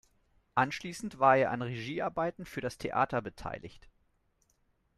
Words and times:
Anschließend 0.55 1.19
war 1.19 1.37
er 1.37 1.51
an 1.51 1.61
Regiearbeiten 1.61 2.43
für 2.47 2.59
das 2.59 2.79
Theater 2.79 3.21
beteiligt. 3.21 3.87